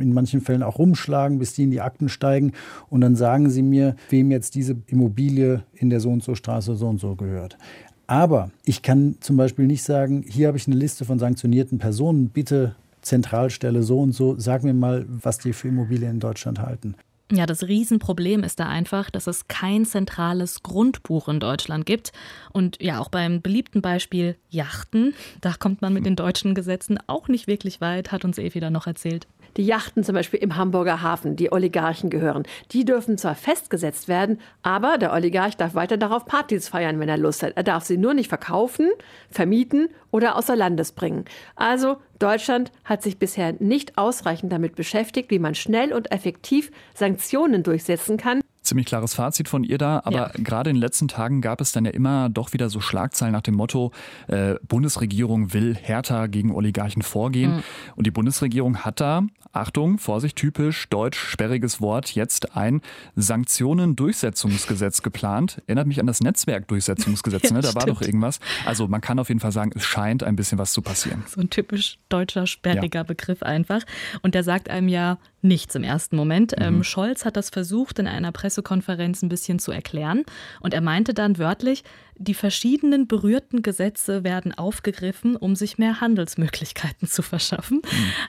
[0.00, 2.52] in manchen Fällen auch rumschlagen, bis die in die Akten steigen.
[2.88, 6.76] Und dann sagen sie mir, wem jetzt diese Immobilie in der so und so Straße
[6.76, 7.58] so und so gehört.
[8.06, 12.28] Aber ich kann zum Beispiel nicht sagen, hier habe ich eine Liste von sanktionierten Personen,
[12.28, 16.96] bitte Zentralstelle so und so, sag mir mal, was die für Immobilien in Deutschland halten.
[17.32, 22.12] Ja, das Riesenproblem ist da einfach, dass es kein zentrales Grundbuch in Deutschland gibt.
[22.52, 27.28] Und ja, auch beim beliebten Beispiel Yachten, da kommt man mit den deutschen Gesetzen auch
[27.28, 29.26] nicht wirklich weit, hat uns Evi da noch erzählt.
[29.56, 34.40] Die Yachten zum Beispiel im Hamburger Hafen, die Oligarchen gehören, die dürfen zwar festgesetzt werden,
[34.62, 37.52] aber der Oligarch darf weiter darauf Partys feiern, wenn er Lust hat.
[37.56, 38.90] Er darf sie nur nicht verkaufen,
[39.30, 41.24] vermieten oder außer Landes bringen.
[41.56, 47.62] Also Deutschland hat sich bisher nicht ausreichend damit beschäftigt, wie man schnell und effektiv Sanktionen
[47.62, 50.30] durchsetzen kann, Ziemlich klares Fazit von ihr da, aber ja.
[50.42, 53.42] gerade in den letzten Tagen gab es dann ja immer doch wieder so Schlagzeilen nach
[53.42, 53.92] dem Motto,
[54.26, 57.56] äh, Bundesregierung will härter gegen Oligarchen vorgehen.
[57.56, 57.62] Mhm.
[57.96, 62.80] Und die Bundesregierung hat da, Achtung, Vorsicht, typisch deutsch sperriges Wort, jetzt ein
[63.16, 65.62] Sanktionen-Durchsetzungsgesetz geplant.
[65.66, 67.60] Erinnert mich an das Netzwerkdurchsetzungsgesetz, ne?
[67.62, 68.40] da war doch irgendwas.
[68.64, 71.24] Also man kann auf jeden Fall sagen, es scheint ein bisschen was zu passieren.
[71.28, 73.02] So ein typisch deutscher sperriger ja.
[73.04, 73.82] Begriff einfach.
[74.22, 76.56] Und der sagt einem ja nichts im ersten Moment.
[76.58, 76.64] Mhm.
[76.64, 80.24] Ähm, Scholz hat das versucht in einer Presse Pressekonferenz ein bisschen zu erklären.
[80.60, 81.82] Und er meinte dann wörtlich,
[82.16, 87.82] die verschiedenen berührten Gesetze werden aufgegriffen, um sich mehr Handelsmöglichkeiten zu verschaffen.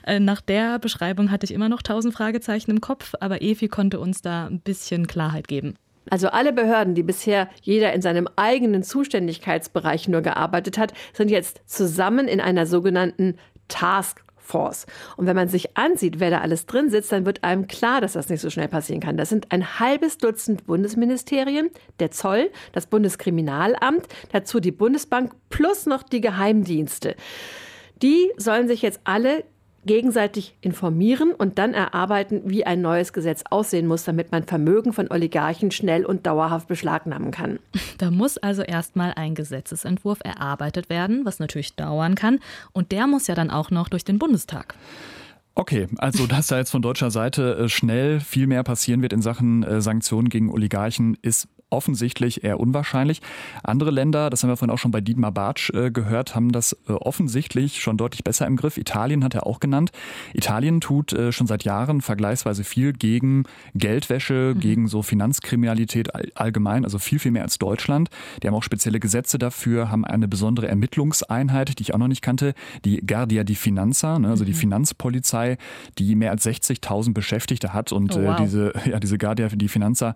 [0.06, 0.24] Mhm.
[0.24, 4.22] Nach der Beschreibung hatte ich immer noch tausend Fragezeichen im Kopf, aber Evi konnte uns
[4.22, 5.76] da ein bisschen Klarheit geben.
[6.08, 11.60] Also alle Behörden, die bisher jeder in seinem eigenen Zuständigkeitsbereich nur gearbeitet hat, sind jetzt
[11.66, 13.36] zusammen in einer sogenannten
[13.68, 14.86] Task Force.
[15.16, 18.12] Und wenn man sich ansieht, wer da alles drin sitzt, dann wird einem klar, dass
[18.12, 19.16] das nicht so schnell passieren kann.
[19.16, 26.02] Das sind ein halbes Dutzend Bundesministerien, der Zoll, das Bundeskriminalamt, dazu die Bundesbank plus noch
[26.02, 27.16] die Geheimdienste.
[28.02, 29.44] Die sollen sich jetzt alle
[29.86, 35.10] gegenseitig informieren und dann erarbeiten, wie ein neues Gesetz aussehen muss, damit man Vermögen von
[35.10, 37.58] Oligarchen schnell und dauerhaft beschlagnahmen kann.
[37.98, 42.40] Da muss also erstmal ein Gesetzesentwurf erarbeitet werden, was natürlich dauern kann.
[42.72, 44.74] Und der muss ja dann auch noch durch den Bundestag.
[45.54, 49.22] Okay, also dass da jetzt von deutscher Seite äh, schnell viel mehr passieren wird in
[49.22, 53.20] Sachen äh, Sanktionen gegen Oligarchen, ist offensichtlich eher unwahrscheinlich.
[53.64, 56.76] Andere Länder, das haben wir vorhin auch schon bei Dietmar Bartsch äh, gehört, haben das
[56.88, 58.78] äh, offensichtlich schon deutlich besser im Griff.
[58.78, 59.90] Italien hat er auch genannt.
[60.32, 64.60] Italien tut äh, schon seit Jahren vergleichsweise viel gegen Geldwäsche, mhm.
[64.60, 68.10] gegen so Finanzkriminalität allgemein, also viel, viel mehr als Deutschland.
[68.42, 72.22] Die haben auch spezielle Gesetze dafür, haben eine besondere Ermittlungseinheit, die ich auch noch nicht
[72.22, 74.56] kannte, die Guardia di Finanza, ne, also die mhm.
[74.56, 75.58] Finanzpolizei,
[75.98, 78.36] die mehr als 60.000 Beschäftigte hat und oh, wow.
[78.36, 80.14] diese, ja, diese Guardia di Finanza,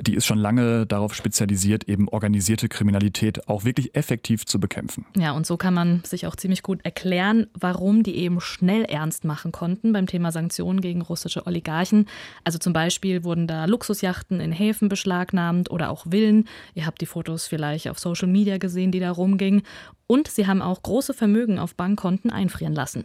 [0.00, 5.04] die ist schon lange darauf spezialisiert, eben organisierte Kriminalität auch wirklich effektiv zu bekämpfen.
[5.16, 9.24] Ja, und so kann man sich auch ziemlich gut erklären, warum die eben schnell ernst
[9.24, 12.06] machen konnten beim Thema Sanktionen gegen russische Oligarchen.
[12.44, 16.48] Also zum Beispiel wurden da Luxusjachten in Häfen beschlagnahmt oder auch Villen.
[16.74, 19.62] Ihr habt die Fotos vielleicht auf Social Media gesehen, die da rumgingen.
[20.06, 23.04] Und sie haben auch große Vermögen auf Bankkonten einfrieren lassen.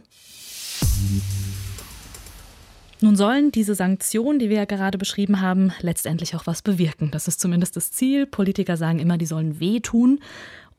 [3.00, 7.10] Nun sollen diese Sanktionen, die wir ja gerade beschrieben haben, letztendlich auch was bewirken.
[7.10, 8.26] Das ist zumindest das Ziel.
[8.26, 10.20] Politiker sagen immer, die sollen wehtun.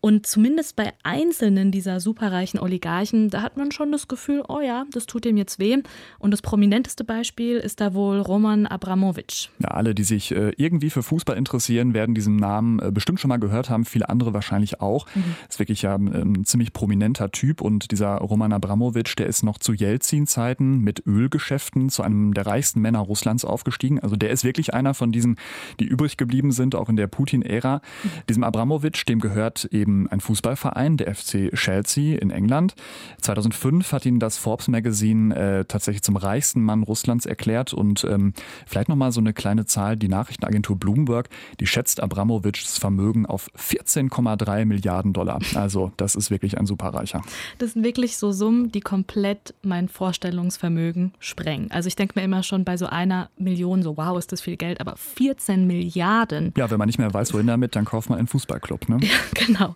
[0.05, 4.85] Und zumindest bei einzelnen dieser superreichen Oligarchen, da hat man schon das Gefühl, oh ja,
[4.91, 5.81] das tut dem jetzt weh.
[6.19, 9.49] Und das prominenteste Beispiel ist da wohl Roman Abramowitsch.
[9.57, 13.29] Ja, alle, die sich äh, irgendwie für Fußball interessieren, werden diesen Namen äh, bestimmt schon
[13.29, 15.07] mal gehört haben, viele andere wahrscheinlich auch.
[15.15, 15.23] Mhm.
[15.49, 19.57] Ist wirklich ja ähm, ein ziemlich prominenter Typ und dieser Roman Abramowitsch, der ist noch
[19.57, 23.99] zu Jelzin-Zeiten mit Ölgeschäften zu einem der reichsten Männer Russlands aufgestiegen.
[24.01, 25.37] Also der ist wirklich einer von diesen,
[25.79, 27.77] die übrig geblieben sind, auch in der Putin-Ära.
[27.77, 28.09] Mhm.
[28.29, 32.75] Diesem Abramowitsch, dem gehört eben ein Fußballverein, der FC Chelsea in England.
[33.21, 38.33] 2005 hat ihn das Forbes Magazine äh, tatsächlich zum reichsten Mann Russlands erklärt und ähm,
[38.65, 41.29] vielleicht nochmal so eine kleine Zahl, die Nachrichtenagentur Bloomberg,
[41.59, 45.39] die schätzt Abramowitschs Vermögen auf 14,3 Milliarden Dollar.
[45.55, 47.21] Also das ist wirklich ein Superreicher.
[47.57, 51.71] Das sind wirklich so Summen, die komplett mein Vorstellungsvermögen sprengen.
[51.71, 54.57] Also ich denke mir immer schon bei so einer Million so, wow, ist das viel
[54.57, 56.53] Geld, aber 14 Milliarden.
[56.57, 58.89] Ja, wenn man nicht mehr weiß, wohin damit, dann kauft man einen Fußballclub.
[58.89, 58.99] Ne?
[59.05, 59.74] Ja, genau.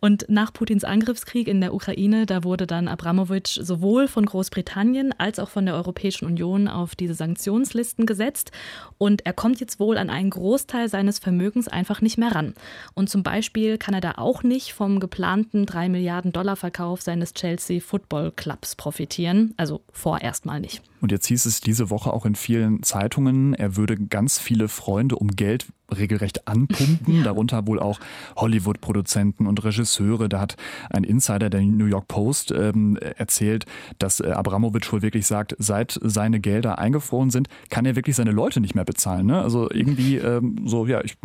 [0.00, 5.38] Und nach Putins Angriffskrieg in der Ukraine, da wurde dann Abramowitsch sowohl von Großbritannien als
[5.38, 8.52] auch von der Europäischen Union auf diese Sanktionslisten gesetzt.
[8.98, 12.54] Und er kommt jetzt wohl an einen Großteil seines Vermögens einfach nicht mehr ran.
[12.94, 17.34] Und zum Beispiel kann er da auch nicht vom geplanten 3 Milliarden Dollar Verkauf seines
[17.34, 19.54] Chelsea Football Clubs profitieren.
[19.56, 20.82] Also vorerst mal nicht.
[21.04, 25.16] Und jetzt hieß es diese Woche auch in vielen Zeitungen, er würde ganz viele Freunde
[25.16, 28.00] um Geld regelrecht anpumpen, darunter wohl auch
[28.36, 30.28] Hollywood-Produzenten und Regisseure.
[30.28, 30.56] Da hat
[30.90, 33.66] ein Insider der New York Post ähm, erzählt,
[33.98, 38.30] dass äh, Abramowitsch wohl wirklich sagt, seit seine Gelder eingefroren sind, kann er wirklich seine
[38.30, 39.26] Leute nicht mehr bezahlen.
[39.26, 39.40] Ne?
[39.40, 41.16] Also irgendwie ähm, so, ja, ich,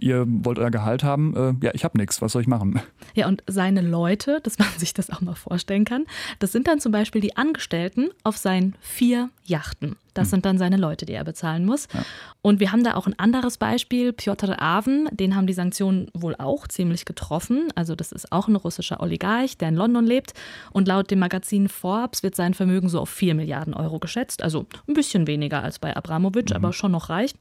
[0.00, 2.80] ihr wollt euer Gehalt haben, äh, ja, ich habe nichts, was soll ich machen?
[3.14, 6.06] Ja, und seine Leute, dass man sich das auch mal vorstellen kann,
[6.38, 9.96] das sind dann zum Beispiel die Angestellten auf seinen vier Yachten.
[10.14, 10.30] Das hm.
[10.30, 11.88] sind dann seine Leute, die er bezahlen muss.
[11.92, 12.04] Ja.
[12.42, 16.34] Und wir haben da auch ein anderes Beispiel, Piotr Aven, den haben die Sanktionen wohl
[16.36, 17.68] auch ziemlich getroffen.
[17.74, 20.32] Also das ist auch ein russischer Oligarch, der in London lebt.
[20.72, 24.42] Und laut dem Magazin Forbes wird sein Vermögen so auf 4 Milliarden Euro geschätzt.
[24.42, 26.56] Also ein bisschen weniger als bei Abramowitsch, mhm.
[26.56, 27.34] aber schon noch reich.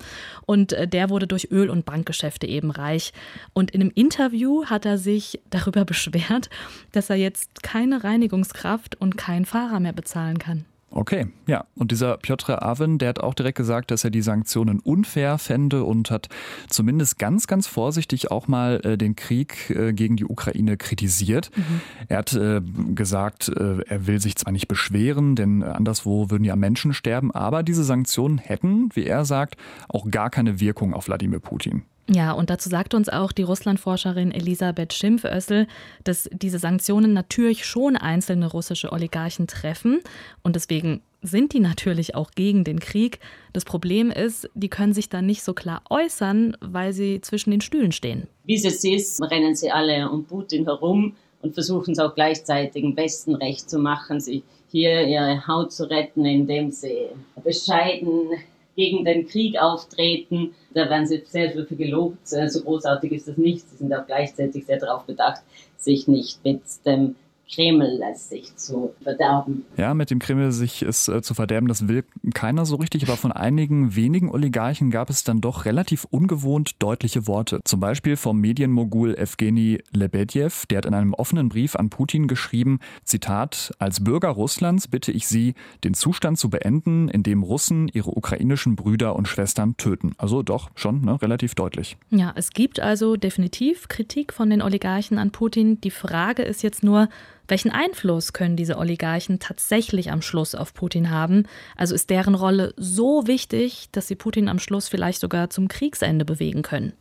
[0.46, 3.14] Und äh, der wurde durch Öl- und Bankgeschäfte eben reich.
[3.54, 6.50] Und in einem Interview hat er sich darüber beschwert,
[6.92, 10.66] dass er jetzt keine Reinigungskraft und keinen Fahrer mehr bezahlen kann.
[10.92, 11.66] Okay, ja.
[11.76, 15.84] Und dieser Piotr Aven, der hat auch direkt gesagt, dass er die Sanktionen unfair fände
[15.84, 16.30] und hat
[16.68, 21.52] zumindest ganz, ganz vorsichtig auch mal äh, den Krieg äh, gegen die Ukraine kritisiert.
[21.56, 21.82] Mhm.
[22.08, 22.62] Er hat äh,
[22.96, 27.62] gesagt, äh, er will sich zwar nicht beschweren, denn anderswo würden ja Menschen sterben, aber
[27.62, 29.58] diese Sanktionen hätten, wie er sagt,
[29.90, 31.84] auch gar keine Wirkung auf Wladimir Putin.
[32.12, 35.68] Ja, und dazu sagt uns auch die Russlandforscherin Elisabeth Schimpfössel,
[36.04, 40.00] dass diese Sanktionen natürlich schon einzelne russische Oligarchen treffen
[40.42, 43.20] und deswegen sind die natürlich auch gegen den Krieg.
[43.54, 47.62] Das Problem ist, die können sich dann nicht so klar äußern, weil sie zwischen den
[47.62, 48.28] Stühlen stehen.
[48.46, 52.84] Wie es jetzt ist, rennen sie alle um Putin herum und versuchen es auch gleichzeitig
[52.84, 57.08] im Westen recht zu machen, sich hier ihre Haut zu retten, indem sie
[57.44, 58.30] bescheiden
[58.76, 60.56] gegen den Krieg auftreten.
[60.74, 62.28] Da werden sie sehr viel gelobt.
[62.28, 63.70] So großartig ist das nicht.
[63.70, 65.42] Sie sind auch gleichzeitig sehr darauf bedacht,
[65.78, 67.16] sich nicht mit dem
[67.54, 69.66] Kreml sich zu verderben.
[69.78, 73.18] Ja, mit dem Kreml sich es äh, zu verderben, das will keiner so richtig, aber
[73.18, 77.62] von einigen wenigen Oligarchen gab es dann doch relativ ungewohnt deutliche Worte.
[77.64, 82.80] Zum Beispiel vom Medienmogul Evgeny Lebedjew, der hat in einem offenen Brief an Putin geschrieben,
[83.04, 88.16] Zitat, als Bürger Russlands bitte ich Sie, den Zustand zu beenden, in dem Russen ihre
[88.16, 90.14] ukrainischen Brüder und Schwestern töten.
[90.18, 91.98] Also doch schon ne, relativ deutlich.
[92.12, 95.82] Ja, es gibt also definitiv Kritik von den Oligarchen an Putin.
[95.82, 97.10] Die Frage ist jetzt nur,
[97.50, 101.44] welchen Einfluss können diese Oligarchen tatsächlich am Schluss auf Putin haben?
[101.76, 106.26] Also ist deren Rolle so wichtig, dass sie Putin am Schluss vielleicht sogar zum Kriegsende
[106.26, 106.94] bewegen können?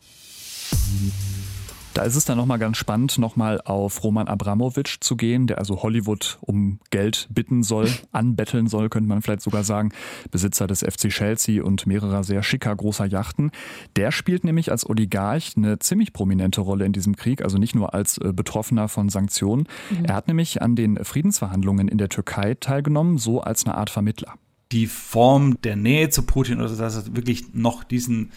[1.98, 5.82] Da ist es dann nochmal ganz spannend, nochmal auf Roman Abramowitsch zu gehen, der also
[5.82, 9.90] Hollywood um Geld bitten soll, anbetteln soll, könnte man vielleicht sogar sagen.
[10.30, 13.50] Besitzer des FC Chelsea und mehrerer sehr schicker großer Yachten.
[13.96, 17.92] Der spielt nämlich als Oligarch eine ziemlich prominente Rolle in diesem Krieg, also nicht nur
[17.94, 19.66] als äh, Betroffener von Sanktionen.
[19.90, 20.04] Mhm.
[20.04, 24.34] Er hat nämlich an den Friedensverhandlungen in der Türkei teilgenommen, so als eine Art Vermittler
[24.70, 28.32] die Form der Nähe zu Putin oder dass er wirklich noch diesen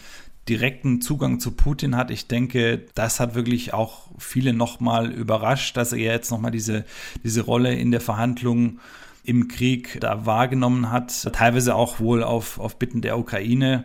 [0.48, 2.10] direkten Zugang zu Putin hat.
[2.10, 6.84] Ich denke, das hat wirklich auch viele nochmal überrascht, dass er jetzt nochmal diese,
[7.22, 8.80] diese Rolle in der Verhandlung
[9.24, 11.32] im Krieg da wahrgenommen hat.
[11.32, 13.84] Teilweise auch wohl auf, auf Bitten der Ukraine.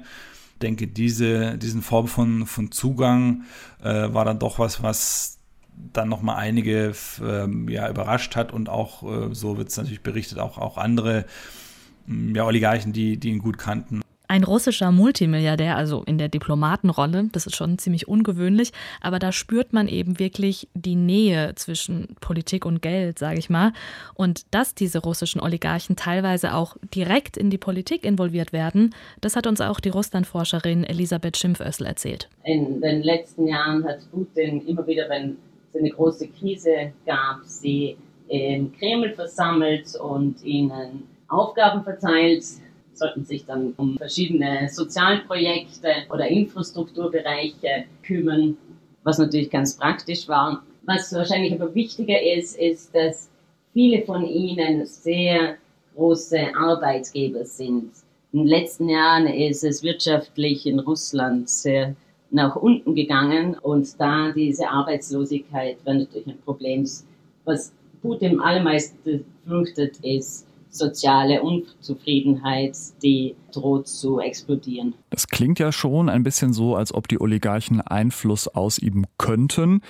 [0.53, 3.43] Ich denke, diese, diesen Form von, von Zugang
[3.83, 5.37] äh, war dann doch was, was
[5.93, 10.39] dann nochmal einige äh, ja, überrascht hat und auch, äh, so wird es natürlich berichtet,
[10.39, 11.25] auch, auch andere
[12.07, 17.47] ja, Oligarchen, die, die ihn gut kannten, ein russischer Multimilliardär, also in der Diplomatenrolle, das
[17.47, 22.81] ist schon ziemlich ungewöhnlich, aber da spürt man eben wirklich die Nähe zwischen Politik und
[22.81, 23.73] Geld, sage ich mal.
[24.13, 29.47] Und dass diese russischen Oligarchen teilweise auch direkt in die Politik involviert werden, das hat
[29.47, 32.29] uns auch die Russlandforscherin Elisabeth Schimpfössl erzählt.
[32.43, 35.37] In den letzten Jahren hat Putin immer wieder, wenn
[35.71, 42.43] es eine große Krise gab, sie im Kreml versammelt und ihnen Aufgaben verteilt,
[42.97, 48.57] sollten sich dann um verschiedene Sozialprojekte oder Infrastrukturbereiche kümmern,
[49.03, 50.63] was natürlich ganz praktisch war.
[50.83, 53.29] Was wahrscheinlich aber wichtiger ist, ist, dass
[53.73, 55.57] viele von ihnen sehr
[55.95, 57.91] große Arbeitgeber sind.
[58.33, 61.95] In den letzten Jahren ist es wirtschaftlich in Russland sehr
[62.29, 66.87] nach unten gegangen und da diese Arbeitslosigkeit war natürlich ein Problem.
[67.45, 74.93] Was Putin am allermeisten fürchtet, ist soziale Unzufriedenheit, die droht zu explodieren.
[75.09, 79.81] Das klingt ja schon ein bisschen so, als ob die Oligarchen Einfluss ausüben könnten.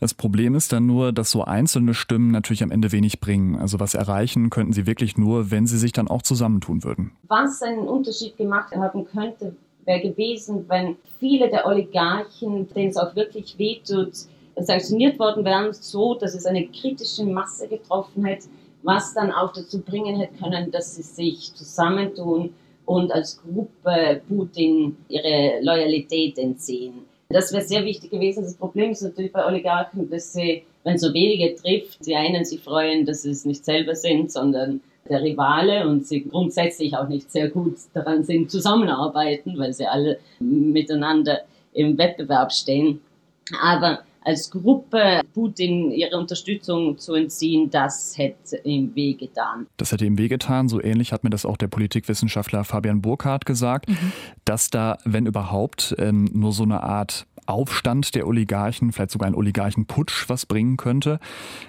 [0.00, 3.56] Das Problem ist dann nur, dass so einzelne Stimmen natürlich am Ende wenig bringen.
[3.56, 7.12] Also was erreichen könnten sie wirklich nur, wenn sie sich dann auch zusammentun würden.
[7.28, 13.14] Was einen Unterschied gemacht haben könnte, wäre gewesen, wenn viele der Oligarchen, denen es auch
[13.14, 14.12] wirklich wehtut,
[14.56, 18.48] sanktioniert worden wären, so dass es eine kritische Masse getroffen hätte,
[18.84, 24.96] was dann auch dazu bringen hätte können, dass sie sich zusammentun und als Gruppe Putin
[25.08, 27.06] ihre Loyalität entziehen.
[27.30, 28.44] Das wäre sehr wichtig gewesen.
[28.44, 32.60] Das Problem ist natürlich bei Oligarchen, dass sie, wenn so wenige trifft, die einen sich
[32.60, 37.30] freuen, dass sie es nicht selber sind, sondern der Rivale und sie grundsätzlich auch nicht
[37.32, 41.40] sehr gut daran sind, zusammenarbeiten, weil sie alle miteinander
[41.72, 43.00] im Wettbewerb stehen.
[43.60, 49.66] Aber als Gruppe Putin ihre Unterstützung zu entziehen, das hätte ihm wehgetan.
[49.76, 50.68] Das hätte ihm wehgetan.
[50.68, 54.12] So ähnlich hat mir das auch der Politikwissenschaftler Fabian Burkhardt gesagt, mhm.
[54.44, 59.34] dass da, wenn überhaupt, ähm, nur so eine Art Aufstand der Oligarchen, vielleicht sogar ein
[59.34, 61.18] Oligarchenputsch was bringen könnte.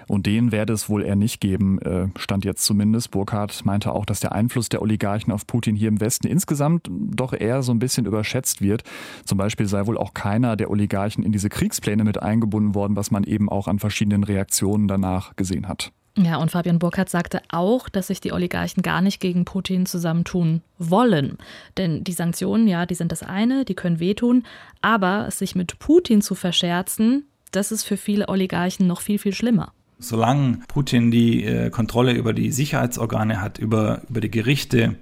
[0.08, 3.10] Und den werde es wohl eher nicht geben, äh, stand jetzt zumindest.
[3.10, 7.32] Burkhardt meinte auch, dass der Einfluss der Oligarchen auf Putin hier im Westen insgesamt doch
[7.32, 8.82] eher so ein bisschen überschätzt wird.
[9.24, 13.10] Zum Beispiel sei wohl auch keiner der Oligarchen in diese Kriegspläne mit eingebunden worden, was
[13.10, 15.92] man eben auch an verschiedenen Reaktionen danach gesehen hat.
[16.18, 20.62] Ja, und Fabian Burkhardt sagte auch, dass sich die Oligarchen gar nicht gegen Putin zusammentun
[20.78, 21.36] wollen.
[21.76, 24.44] Denn die Sanktionen, ja, die sind das eine, die können wehtun,
[24.80, 29.72] aber sich mit Putin zu verscherzen, das ist für viele Oligarchen noch viel, viel schlimmer.
[29.98, 34.96] Solange Putin die äh, Kontrolle über die Sicherheitsorgane hat, über, über die Gerichte,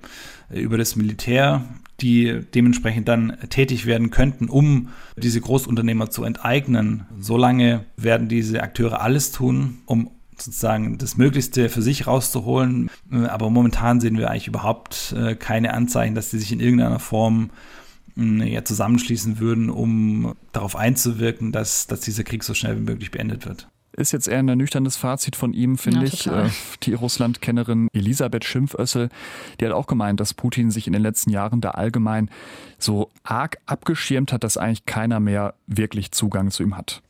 [0.51, 1.65] äh, über das Militär,
[2.01, 9.01] die dementsprechend dann tätig werden könnten, um diese Großunternehmer zu enteignen, solange werden diese Akteure
[9.01, 12.91] alles tun, um sozusagen das Möglichste für sich rauszuholen.
[13.11, 16.99] Äh, aber momentan sehen wir eigentlich überhaupt äh, keine Anzeichen, dass sie sich in irgendeiner
[16.99, 17.51] Form
[18.17, 23.11] äh, ja, zusammenschließen würden, um darauf einzuwirken, dass, dass dieser Krieg so schnell wie möglich
[23.11, 23.69] beendet wird.
[23.97, 26.25] Ist jetzt eher ein ernüchterndes Fazit von ihm, finde ja, ich.
[26.25, 26.51] Total.
[26.83, 29.09] Die Russland-Kennerin Elisabeth Schimpfössel,
[29.61, 32.29] die hat auch gemeint, dass Putin sich in den letzten Jahren da allgemein
[32.79, 37.04] so arg abgeschirmt hat, dass eigentlich keiner mehr wirklich Zugang zu ihm hat.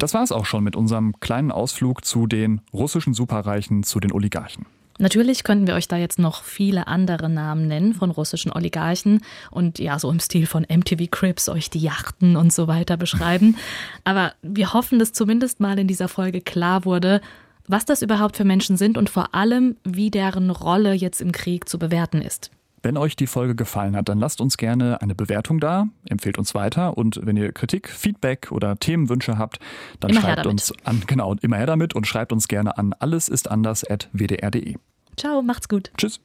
[0.00, 4.12] Das war es auch schon mit unserem kleinen Ausflug zu den russischen Superreichen, zu den
[4.12, 4.64] Oligarchen.
[4.98, 9.20] Natürlich könnten wir euch da jetzt noch viele andere Namen nennen von russischen Oligarchen
[9.50, 13.56] und ja, so im Stil von MTV Crips euch die Yachten und so weiter beschreiben.
[14.04, 17.20] Aber wir hoffen, dass zumindest mal in dieser Folge klar wurde,
[17.68, 21.68] was das überhaupt für Menschen sind und vor allem, wie deren Rolle jetzt im Krieg
[21.68, 22.50] zu bewerten ist.
[22.82, 26.54] Wenn euch die Folge gefallen hat, dann lasst uns gerne eine Bewertung da, empfehlt uns
[26.54, 29.58] weiter und wenn ihr Kritik, Feedback oder Themenwünsche habt,
[30.00, 34.76] dann immer schreibt uns an, genau, immer her damit und schreibt uns gerne an allesistanders.wdr.de.
[35.16, 35.90] Ciao, macht's gut.
[35.98, 36.20] Tschüss.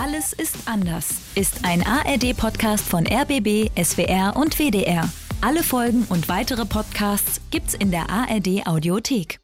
[0.00, 5.08] Alles ist anders ist ein ARD-Podcast von RBB, SWR und WDR.
[5.40, 9.40] Alle Folgen und weitere Podcasts gibt's in der ARD Audiothek.